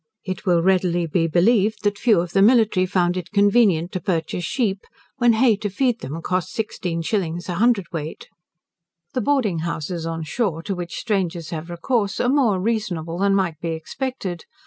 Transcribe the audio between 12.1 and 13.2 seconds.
are more reasonable